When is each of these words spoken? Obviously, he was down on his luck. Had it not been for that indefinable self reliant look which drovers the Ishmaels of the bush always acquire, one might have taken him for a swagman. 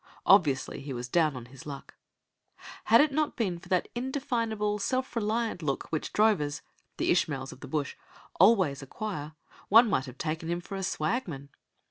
Obviously, 0.25 0.81
he 0.81 0.93
was 0.93 1.07
down 1.07 1.35
on 1.35 1.45
his 1.45 1.67
luck. 1.67 1.93
Had 2.85 3.01
it 3.01 3.11
not 3.11 3.35
been 3.35 3.59
for 3.59 3.69
that 3.69 3.87
indefinable 3.93 4.79
self 4.79 5.15
reliant 5.15 5.61
look 5.61 5.83
which 5.91 6.11
drovers 6.11 6.63
the 6.97 7.11
Ishmaels 7.11 7.51
of 7.51 7.59
the 7.59 7.67
bush 7.67 7.95
always 8.39 8.81
acquire, 8.81 9.33
one 9.69 9.87
might 9.87 10.05
have 10.07 10.17
taken 10.17 10.49
him 10.49 10.59
for 10.59 10.75
a 10.75 10.81
swagman. 10.81 11.49